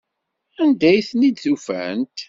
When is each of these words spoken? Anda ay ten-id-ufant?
Anda 0.61 0.85
ay 0.91 1.01
ten-id-ufant? 1.09 2.17